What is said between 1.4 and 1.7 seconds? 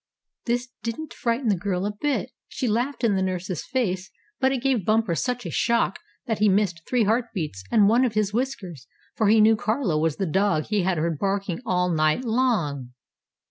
the